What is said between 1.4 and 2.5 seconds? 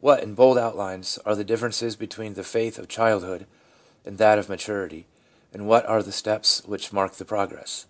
differences between the